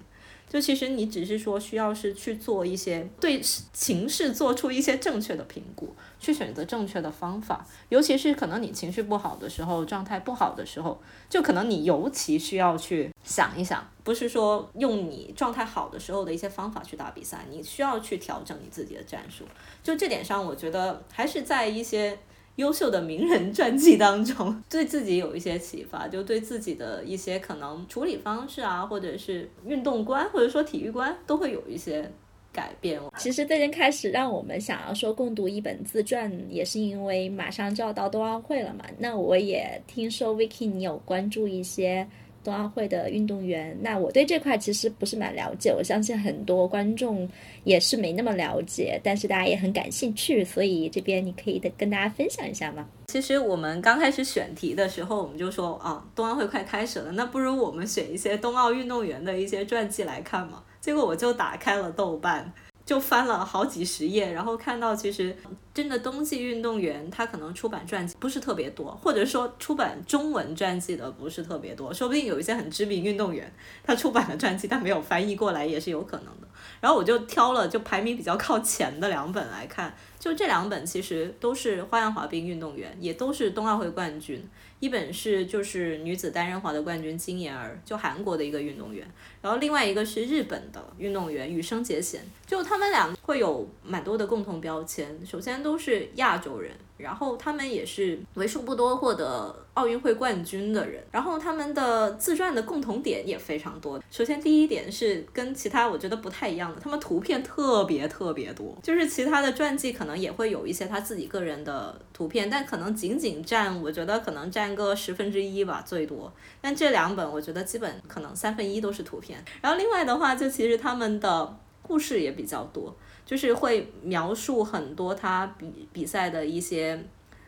[0.50, 3.40] 就其实你只是说需要是去做一些对
[3.72, 7.64] 情势做出一些正确的评估，去选择正确的方法。
[7.88, 19.44] 尤其是可能你情绪不好的时候，状态不好的时候，就可能你尤其需要去想一想，不是说用你状态好的时候的一些方法去打比赛，你需要去调整你自己的战术。
[19.84, 22.18] 就这点上，我觉得还是在一些。
[22.56, 32.10] 优秀的名人传记当中， 对自己有一些启发，就对自己的一些可能处理方式啊，或者是运动观，或者说体育观，都会有一些
[32.52, 33.00] 改变。
[33.16, 38.84] 其实最近开始让我们想要说共读一本自传，也是因为马上就要到冬奥会了嘛。
[38.98, 42.06] 那我也听说 Vicky 你有关注一些。
[42.42, 47.29] 冬奥会的运动员，那我对这块其实不是蛮了解，我相信很多观众
[47.64, 52.87] 也是没那么了解，但是大家也很感兴趣，所以这边你可以的跟大家分享一下吗？
[53.09, 60.62] 其实我们刚开始选题的时候，我们就说啊，冬奥会快开始了，那不如我们选一些冬奥运动员的一些传记来看嘛。
[60.81, 62.50] 结果我就打开了豆瓣。
[62.90, 65.37] 就翻了好几十页，然后看到其实
[65.72, 73.48] 真的冬季运动员他可能出版传记不是特别多，或者说出版中文传记的不是特别多，说不定有一些很知名运动员
[73.85, 76.48] 他出版的传记他没有翻译过来也是有可能的。
[76.81, 84.46] 然后我就挑了就排名比较靠前的两本来看，就这两本其实都是花样滑冰运动员，也都是冬奥会冠军。
[84.78, 89.06] 一本是就是女子单人滑的冠军金妍儿，就韩国的一个运动员，
[89.42, 96.70] 然后另外一个是日本的运动员羽生结弦，就他们俩会有蛮多的共同标签，首先都是亚洲人。
[96.96, 103.98] 然后他们也是为数不多获得奥运会冠军的人，然后他们的自传的共同点也非常多。
[104.11, 116.33] 首先第一点是跟其他我觉得不太一样的，他们图片特别特别多，就是其他的传记可能可能也会有一些他自己个人的图片，但可能仅仅占我觉得可能占个十分之一吧最多。
[116.61, 119.40] 但这两本我觉得基本可能三分一都是图片。
[119.61, 122.92] 然后另外的话，就其实他们的故事也比较多。
[123.25, 127.01] 就是会描述很多他比比赛的一些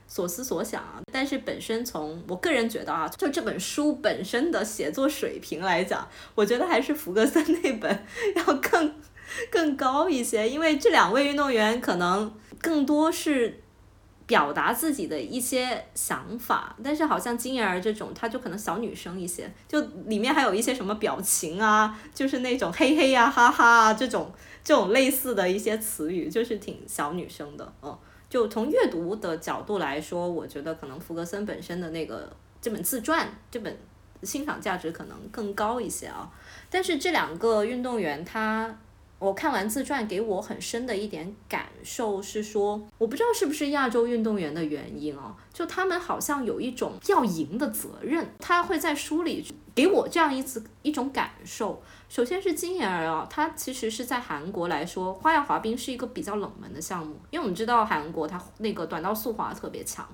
[0.06, 8.94] 所思所想啊，但是本身从我个人觉得啊，就这本书本身的写作水平来讲，我觉得还是福格森那本 要更
[9.50, 13.60] 更高一些，因为这两位运动员可能更多是
[14.26, 24.32] 表达自己的一些想法，但是好像金妍儿这种，她就可能小女生一些，就里面还有一些什么表情啊，就是那种嘿嘿呀、哈哈啊这种
[24.64, 27.98] 这种类似的一些词语，就是挺小女生的，嗯，
[28.30, 33.76] 就从阅读的角度来说，我觉得可能福格森本身的那个这本自传，这本
[34.22, 36.30] 欣赏价值可能更高一些啊。
[36.70, 38.78] 但是这两个运动员他。
[39.22, 48.26] 我看完自传，给我很深的一点感受是说，我不知道是不是亚洲运动员的原因哦，就他们好像有一种要赢的责任。
[48.40, 51.80] 他会在书里给我这样一次一种感受。
[52.08, 60.04] 首先是金妍儿啊，她其实是在韩国来说，花样滑冰是一个比较冷门的项目，因为我们知道韩国它那个短道速滑特别强。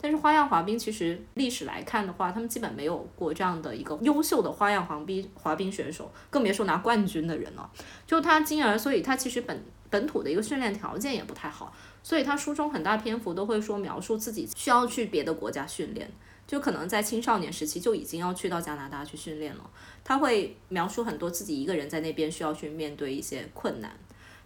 [0.00, 7.68] 但是花样滑冰其实历史来看的话，他们基本没有过这样的一个优秀的花样滑冰滑冰选手，更别说拿冠军的人了。
[8.06, 16.08] 就他金儿，所以他其实本本土的一个训练条件也不太好，所以他书中很大篇幅都会说描述自己需要去别的国家训练，
[16.46, 19.68] 就可能在青少年时期就已经要去到加拿大去训练了。
[20.04, 23.90] 他会描述很多自己一个人在那边需要去面对一些困难，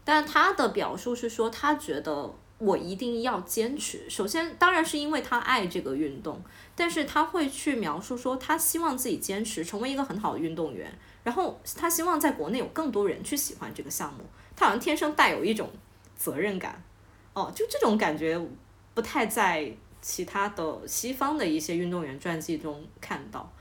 [0.02, 2.34] 但他的表述是说他觉得。
[2.62, 4.09] 我一定要坚持。
[4.09, 6.40] 首先，当然是因为他爱这个运动，
[6.77, 10.96] 但是他会去描述说，他希望自己坚持成为一个很好的运动员。
[11.25, 14.20] 然后，他希望在国内有更多人去喜欢这个项目。
[14.55, 15.68] 他好像天生带有一种
[16.16, 16.81] 责任感，
[17.35, 18.40] 哦，就这种感觉
[18.94, 23.53] 不太在其他的西方的一些运动员传记中看到。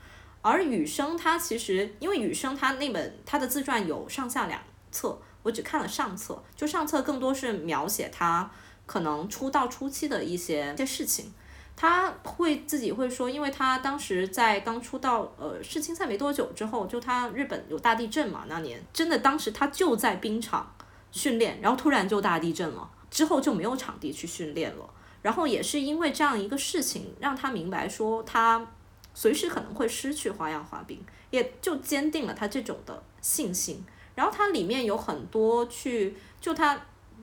[0.42, 4.60] 而羽生他其实，因为羽生他那本他的自传有上下两
[4.92, 8.48] 册，我只看了上册，就上册更多是描写他。
[8.86, 11.32] 可能出道初期的一些一些事情，
[11.74, 20.74] 他会自己会说，因为他当时在刚出道，呃，世青赛没多久之后，就他日本有大地震嘛，那年真的当时他就在冰场
[21.10, 24.90] 训练，然后突然就大地震了，之后就没有场地去训练了，
[25.22, 28.66] 然后也是因为这样一个事情，让他明白说他
[29.14, 33.82] 随时可能会失去花样滑冰，也就坚定了他这种的信心。
[34.14, 36.78] 然后它里面有很多去，就他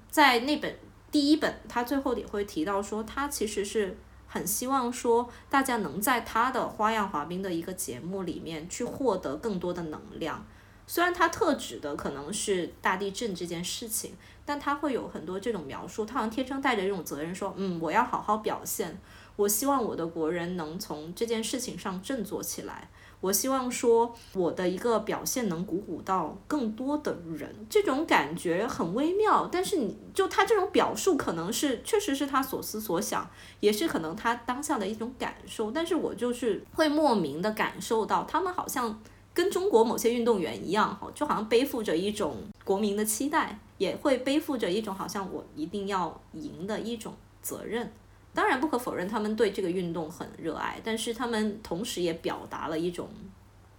[0.09, 0.75] 在那本。
[1.11, 10.45] 第一本，他最后也会提到说，他其实是很希望说，大家能在他的花样滑冰的一个节目里面去获得更多的能量。
[10.85, 18.99] 虽然他特指的可能是大地震这件事情，但他会有很多这种描述，他好像天生带着这种责任，说，嗯，我要好好表现，
[19.35, 22.89] 我希望我的国人能从这件事情上振作起来。
[23.21, 29.47] 我希望说我的一个表现能鼓舞到更多的人，这种感觉很微妙。
[29.51, 33.29] 但是你就他这种表述，可能是确实是他所思所想，
[33.59, 35.69] 也是可能他当下的一种感受。
[35.69, 39.01] 但是我就是会莫名的感受到，他们好像
[39.33, 47.91] 跟中国某些运动员一样，哈，就好像背负着一种国民的期待，也会背负着一种好像我一定要赢的一种责任。
[48.33, 53.09] 当然不可否认，他们对这个运动很热爱，但是他们同时也表达了一种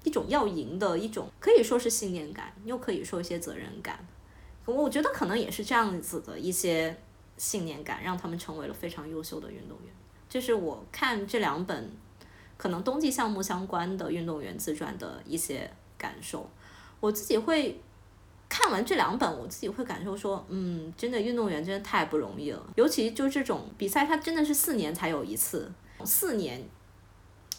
[0.05, 4.05] 一种要赢的一种，可以说是信念感，又可以说一些责任感。
[4.67, 6.97] 我觉得可能也是这样子的一些
[7.37, 9.95] 信念感，让他们成为了非常优秀的运动员。
[10.29, 11.91] 这是我看这两本
[12.57, 16.49] 可能冬季项目相关的运动员自传的一些感受。
[17.01, 17.81] 我自己会。
[18.51, 25.73] 看完这两本，我自己会感受说，嗯，真的运动员真的太不容易了，尤其就这种比赛，它真的是四年才有一次，
[26.05, 26.63] 四年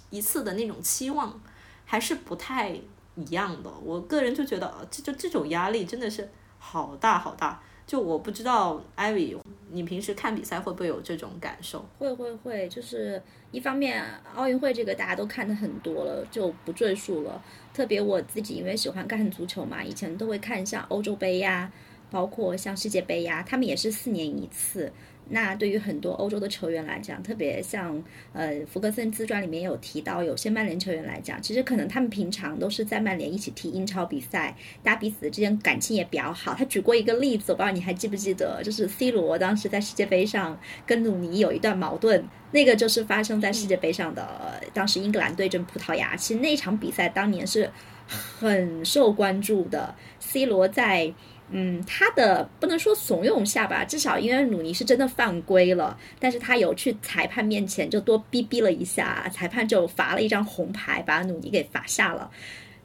[0.09, 1.41] 一次的那种期望，
[1.85, 2.69] 还是不太
[3.15, 3.71] 一样的。
[3.81, 7.63] 我个人就觉得，这就这种压力真的是好大好大。
[7.91, 9.35] 就我不知道艾薇，
[9.69, 11.85] 你平时看比赛会不会有这种感受？
[11.99, 14.01] 会会会，就是一方面
[14.33, 17.43] 奥运会这个大家都看的很多了，就不赘述了。
[17.73, 21.69] 特别我自己因为喜欢看足球嘛，以前都会看像欧洲杯呀，
[22.09, 24.93] 包括像世界杯呀，他们也是四年一次。
[25.29, 28.03] 那对于很多欧洲的球员来讲，特别像
[28.33, 34.53] 呃福格森自传里面有提到，有些曼联球员来讲，其实可能他们平常都是在曼联一起踢英超比赛，
[34.83, 36.53] 大家彼此之间感情也比较好。
[36.53, 47.71] 他举过一个例子，我不知道你还记不记得，就是 C 罗当时在世界杯上跟鲁尼有一段矛盾，那个就是发生在世界杯上的，当时英格兰对阵葡萄牙，其实那场比赛当年是
[48.07, 51.13] 很受关注的，C 罗在。
[51.51, 62.31] 嗯，他的不能说怂恿下吧，至少因为鲁尼是真的犯规了，但是他有去裁判面前就多逼逼了一下，裁判就罚了一张红牌，把鲁尼给罚下了。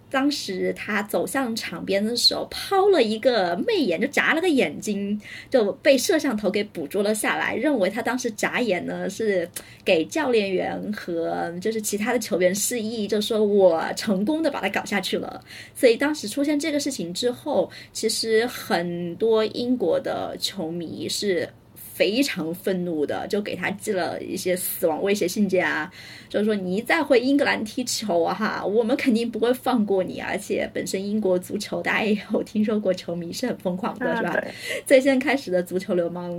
[0.08, 7.54] 当时他走向场边的时候，抛了一个媚眼，就眨了个眼睛，就被摄像头给捕捉了下来。
[7.54, 9.48] 认为他当时眨眼呢，是
[9.84, 15.42] 给教练员和就是其他的球员示意，就说我成功的把他搞下去了。
[15.74, 21.48] 所以当时出现这个事情之后，其实很多英国的球迷是。
[21.96, 25.90] 非常愤怒的，就给他寄了一些死亡威胁信件啊，
[26.28, 30.20] 就是说你再回英格兰踢球啊哈，我们肯定不会放过你。
[30.20, 34.44] 而且本身英国足球大家也有听说过，球迷是很疯狂的，是吧？
[34.84, 36.30] 最先开始的足球流氓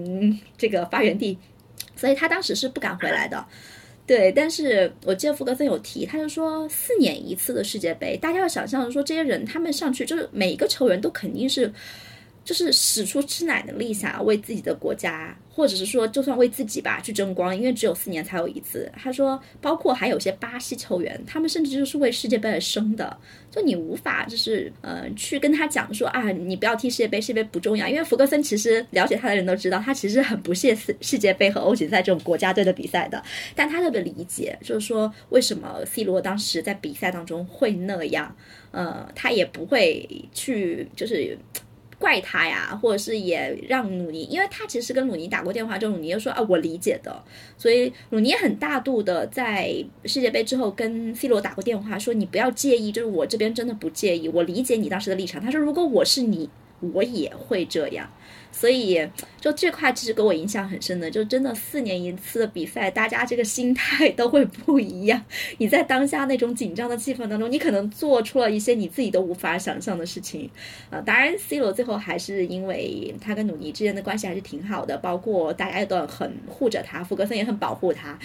[0.55, 1.35] 这个发源地，
[1.95, 3.43] 所以他当时是不敢回来的。
[4.05, 11.73] 对，但是我记得福格森有提，他就说四年一次的世界杯，大家要想象说这些人他们上去就是每一个球员都肯定是。
[12.47, 18.89] 就是使出吃奶的力，想要为自己的国家，或者是说就算为自己吧去争光，因为只有四年才有一次。
[18.95, 23.17] 他说，包括还有些巴西球员，他们甚至就是为世界杯而生的。
[23.51, 27.85] 就你无法就是呃去跟他讲说啊，你不要踢世界杯，世界杯不重要。
[27.85, 33.21] 因为福格森其实了解他的人都知道，他其实很不屑世世界杯和欧锦赛这种国家队的比赛的。
[33.55, 38.33] 但他特别理解，就是说为什么 C 罗当时在比赛当中会那样，
[38.71, 41.37] 呃，他也不会去就是。
[41.99, 47.23] 怪他呀，或者是也让鲁尼，因为他其实跟鲁尼打过电话，就鲁尼又说啊，我理解的，
[47.57, 49.73] 所以鲁尼很大度的在
[50.05, 55.41] 世界杯之后跟 C 罗打过电话，说你不要介意，就是我这边真的不介意，我理解你当时的立场。
[55.41, 56.49] 他说如果我是你，
[56.93, 58.07] 我也会这样。
[58.59, 59.07] 所以，
[59.39, 65.23] 就这块其实给我影响很深的，就真的四年一次的比赛，大家这个心态都会不一样。
[65.59, 70.49] 你在当下那种紧张的气氛当中，你可能做出了一些你自己都无法想象的事情。
[70.89, 78.17] 啊，当然，C 罗最后还是因为他跟鲁尼之间的关系还是挺好的，包括大家也都很护着他，福格森也很保护他。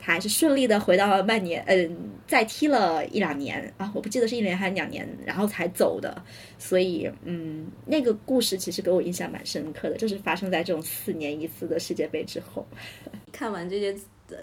[0.00, 6.22] 他还是顺利的回到了曼联，嗯，再踢了一两年啊，我不记得是一年还是两年，然后才走的。
[6.58, 12.66] 所以，嗯，那个故事其实给我印象蛮深刻的，就是发生在这种四年一次的世界杯之后。
[13.30, 13.94] 看完这些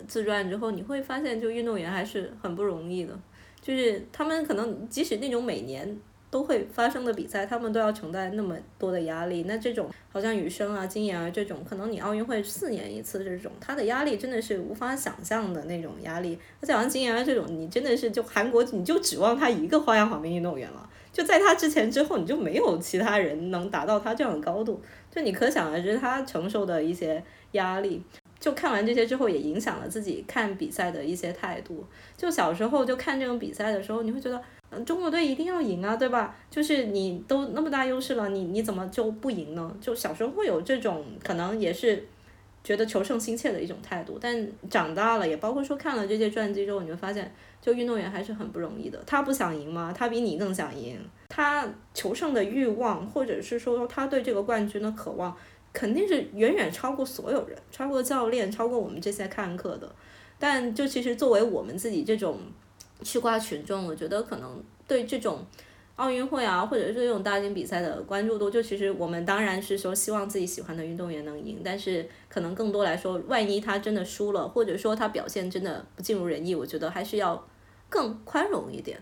[0.08, 3.20] 自传之后，你会发现，就运动员还是很不容易的，
[3.62, 5.98] 就是他们可能即使那种每年。
[6.30, 9.44] 都会发生的比赛，他们都要承担那么多的压力。
[9.48, 16.38] 那这种好像羽生啊、金妍啊这种，可能你奥运会四年一次这种，他的压力真的是无法想象的那种压力。
[16.62, 20.90] 而且好像金妍啊这种，你真的是就韩国，你就指望他一个花样滑冰运动员了。
[21.14, 24.82] 就在他之前之后，你就没有其他人能达到他这样的高度。
[25.10, 27.24] 就你可想而知他承受的一些
[27.54, 28.04] 压力。
[28.40, 31.84] 就看完这些之后，也影响了自己看比赛的一些态度。
[32.16, 34.40] 就小时候就看这种比赛的时候，你会觉得。
[34.70, 36.36] 嗯，中国队一定要赢啊，对吧？
[36.52, 39.74] 就是你都那么大优势了，你你怎么就不赢呢？
[39.80, 42.06] 就小时候会有这种可能，也是
[42.66, 44.18] 觉得求胜心切的一种态度。
[44.20, 49.02] 但长大了，也包括说看了这些传记之后，你会发现，就运动员还是很不容易的。
[49.06, 49.94] 他不想赢吗？
[49.96, 51.00] 他比你更想赢。
[51.30, 55.34] 他求胜的欲望，或者是说他对这个冠军的渴望，
[55.72, 59.90] 肯定是远远超过所有人，超过教练，超过我们这些看客的。
[60.38, 62.38] 但就其实作为我们自己这种。
[63.04, 65.46] 吃瓜群众，我觉得可能对这种
[65.96, 77.48] 奥运会啊，或者是这种大型比赛的关注度，就其实我们当然是说希望自己喜欢的运动员能赢，但是可能更多来说，万一他真的输了，或者说他表现真的不尽如人意，我觉得还是要
[77.90, 79.00] 更宽容一点。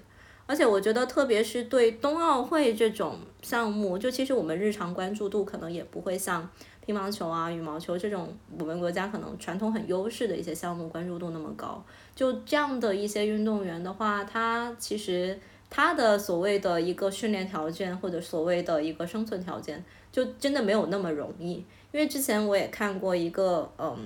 [0.47, 6.47] 而且我觉得，特别是对冬奥会这种项目，就其实我们日常关注度可能也不会像。
[6.85, 8.27] 乒乓球啊，羽毛球这种
[8.59, 11.83] 我们国家可能传统很优势的一些项目，关注度那么高，
[12.15, 21.53] 就这样的一些运动员的话，他其实他的所谓的一个训练条件或者所谓的一个生存条件，就真的没有那么容易。
[21.91, 23.97] 因为之前我也看过一个，嗯。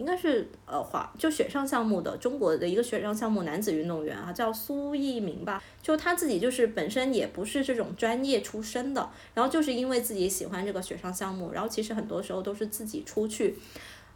[0.00, 13.54] 应该是呃滑就雪上项目的中国的一个雪上项目男子运动员啊，叫苏翊鸣吧，就他自己就是本身也不是这种专业出身的，然后就是因为自己喜欢这个雪上项目，然后其实很多时候都是自己出去。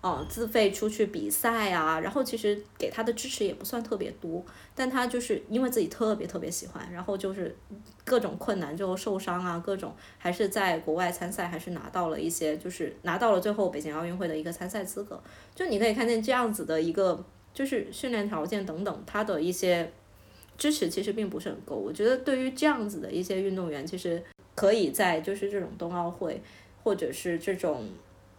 [0.05, 4.45] 哦，自费出去比赛啊，然后其实给他的支持也不算特别多，
[4.75, 7.57] 但他就是因为自己特别特别喜欢，然后就是
[8.05, 15.19] 各种困难，最后受伤啊，各种还是在国外参赛，还是拿到了一些，就是拿到了最后北京奥运会的一个参赛资格。
[15.55, 17.25] 就你可以看见这样子的一个，
[17.55, 19.91] 就是训练条件等等，他的一些
[20.59, 21.77] 支持其实并不是很够。
[21.77, 24.23] 我觉得对于这样子的一些运动员，其实
[24.55, 26.43] 可以在就是这种冬奥会，
[26.83, 27.89] 或者是这种。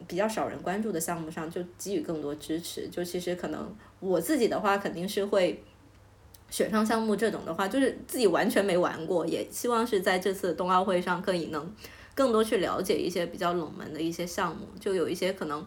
[0.07, 2.87] 比较少人关注的项目上，就给予更多支持。
[2.89, 5.63] 就其实可能我自己的话，肯定是会
[6.49, 11.73] 雪上项目这种的话，就是自己完全没玩过，也希望是在这次冬奥会上可以能
[12.13, 14.67] 更多去了解一些比较冷门的一些项目。
[14.79, 15.65] 就有一些可能，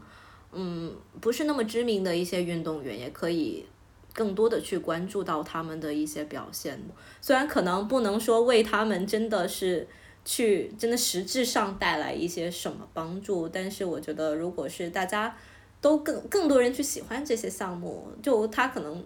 [0.52, 3.64] 嗯，不是那么知名的一些运动员，也可以
[4.12, 6.80] 更多的去关注到他们的一些表现。
[7.20, 9.86] 虽然可能不能说为他们真的是。
[10.28, 13.48] 去真的实质上带来一些什么帮助？
[13.48, 15.34] 但是我觉得，如果是大家
[15.80, 19.02] 都更更多人去喜欢这些项目，就他可能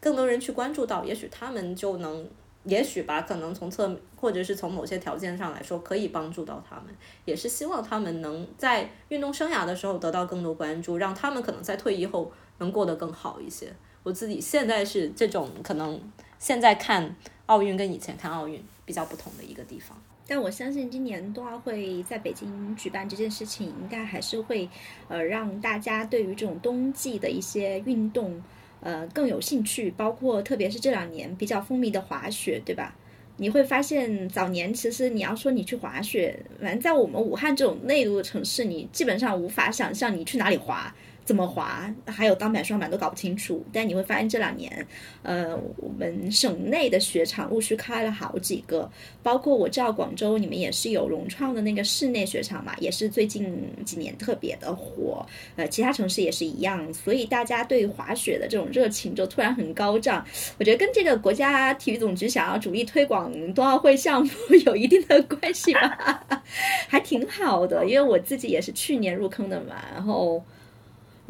[0.00, 2.28] 更多人去关注到，也许他们就能
[2.64, 6.86] 也许吧，可能从侧或者是从某些条件上来说，可以帮助到他们，
[7.24, 13.72] 也是希望他们能在运动生涯的时候得到更多关注，让他们可能在退役后能过得更好一些。
[14.02, 16.00] 我自己现在是这种，可能
[16.40, 17.14] 现在看
[17.46, 19.96] 奥运跟以前看奥运比较不同的一个地方。
[20.30, 24.68] 但我相信今年冬奥会在北京举办这件事情，应该还是会，
[25.08, 28.40] 呃，让大家对于这种冬季的一些运动，
[28.80, 29.90] 呃，更有兴趣。
[29.96, 32.94] 包括特别是这两年比较风靡的滑雪，对吧？
[33.38, 40.94] 你会发现早年其实你要说你去滑雪，反正在我们武汉这种内陆的城市，你基本上无法想象你去哪里滑。
[41.30, 43.64] 怎么滑，还有单板、双板都搞不清楚。
[43.72, 44.84] 但你会发现这两年，
[45.22, 48.90] 呃，我们省内的雪场陆续开了好几个，
[49.22, 55.24] 包括我知道广州你们也是有融创的那个室内雪场嘛，也是最近几年特别的火。
[55.54, 60.26] 呃，其他城市也是一样，所以大家对滑雪的这种热情就突然很高涨。
[60.58, 64.32] 我觉得跟这个国家体育总局想要主力推广冬奥会项目
[64.66, 66.42] 有一定的关系吧，
[66.90, 67.86] 还挺好的。
[67.86, 70.44] 因为我自己也是去年入坑的嘛，然后。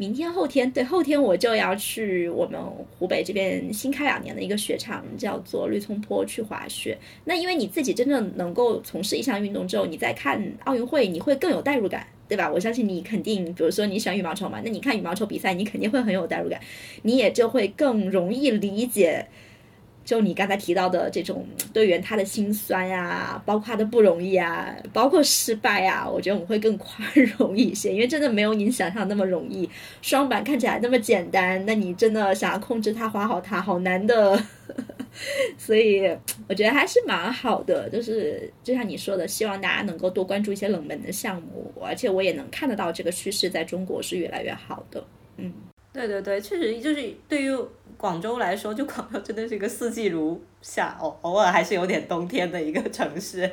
[0.01, 2.59] 明天后天，对后天我就要去我们
[2.97, 6.97] 湖北这边新开两年的一个雪场，叫做绿葱坡去滑雪。
[7.25, 12.51] 那因为你自己真正能够从事一项运动之后，你再看奥运会，你会更有代入感，对吧？
[12.51, 16.59] 我相信你肯定，比如说你喜欢羽毛球嘛，那你看羽毛球比赛，你肯定会很有代入感，
[17.03, 19.27] 你也就会更容易理解。
[20.03, 29.69] 就你刚才提到的这种队员他的心酸呀，包括他的不容易啊，包括失败啊，我觉得我们会更 宽容一些，因为真的没有你想象那么容易。
[30.01, 34.41] 双板看起来那么简单，那你真的想要控制它、滑好它，好难的。
[35.57, 36.07] 所以
[36.47, 45.03] 我觉得还是蛮好的，就是就像你说的，希望大家能够多关注一些冷门的项目，而且我也能看得到这个趋势在中国是越来越好的。
[45.37, 45.53] 嗯，
[45.93, 47.55] 对对对，确实就是对于。
[47.97, 53.49] 广州来说，就广州真的是一个四季如夏，偶 偶尔还是有点冬天的一个城市。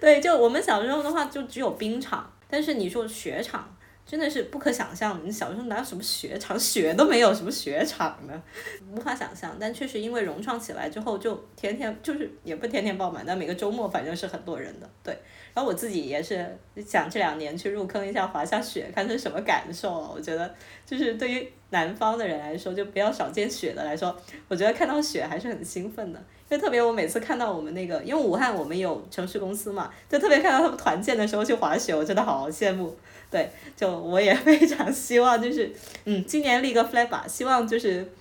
[0.00, 3.76] 对，就我们小时候的话，就只有冰场，但是你说雪场，
[4.10, 5.20] 真的是不可想象。
[5.24, 8.42] 你小时候哪有什么雪场，雪都没有，什么雪场呢？
[8.90, 9.56] 无法想象。
[9.60, 14.90] 但确实因为融创起来之后，就天天就是也不天天爆满，但每个周末反正是很多人的。
[15.04, 15.16] 对。
[15.54, 16.44] 然后我自己也是
[16.84, 20.12] 想这两年去入坑一下滑下雪，看是什么感受。
[20.12, 20.52] 我觉得
[20.84, 26.20] 就是对于南方的人来说，就比较少见雪的来说，我觉得看到雪还是很兴奋的。
[26.50, 32.96] 因为特别我每次看到我们那个，因为武汉我们有城市公司嘛，就特别看到他们团建的时候去滑雪，我真的好羡慕。
[33.30, 35.72] 对，就我也 非常希望就是，
[36.04, 38.12] 嗯，今年立个 flag 吧，希望就是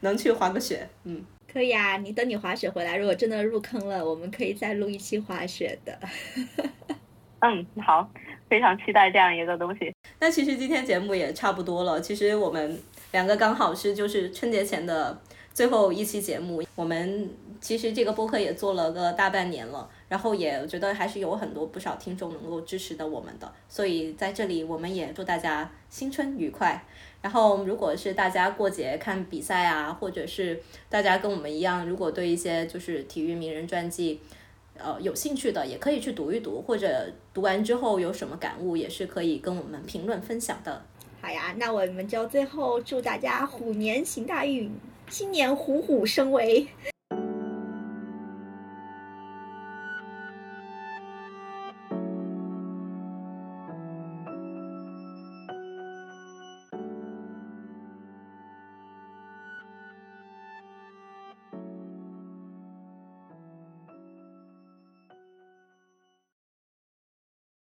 [0.00, 1.24] 能去滑个雪，嗯。
[1.52, 5.98] 可以啊，你等你滑雪回来，如果真的入坑了，我们可以再录一期滑雪的。
[7.44, 8.08] 嗯，好，
[8.48, 9.92] 非常期待这样一个东西。
[10.20, 12.80] 那其实今天节目也差不多了，其实我们
[13.10, 15.20] 两个刚好是就是春节前的
[15.52, 16.62] 最后一期节目。
[16.74, 17.30] 我们
[17.60, 26.84] 其实这个播客也做了个大半年了，然后也觉得还是有很多不少听众能够支持的我们的，所以在这里我们也祝大家新春愉快。
[27.20, 34.18] 然后，如果是大家过节看比赛啊，或者是大家跟我们一样，如果对一些就是体育名人传记，
[34.76, 40.82] 呃，有兴趣的，也可以去读一读，或者读完之后有什么感悟，也是可以跟我们评论分享的。
[41.20, 44.68] 好呀，那我们就最后祝大家虎年行大运，
[45.14, 46.66] 今年虎虎生威。